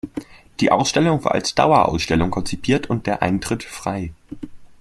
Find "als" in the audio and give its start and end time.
1.33-1.53